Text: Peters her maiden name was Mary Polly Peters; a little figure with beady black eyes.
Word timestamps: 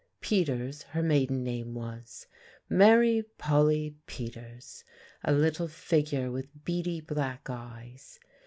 Peters 0.19 0.81
her 0.81 1.03
maiden 1.03 1.43
name 1.43 1.75
was 1.75 2.25
Mary 2.67 3.21
Polly 3.37 3.93
Peters; 4.07 4.83
a 5.23 5.31
little 5.31 5.67
figure 5.67 6.31
with 6.31 6.65
beady 6.65 6.99
black 6.99 7.47
eyes. 7.51 8.19